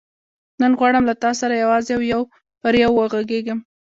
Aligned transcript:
نن 0.61 0.71
غواړم 0.79 1.03
له 1.09 1.15
تا 1.23 1.31
سره 1.39 1.61
یوازې 1.63 1.91
او 1.97 2.01
یو 2.13 2.21
پر 2.61 2.73
یو 2.83 2.91
وغږېږم. 2.95 3.59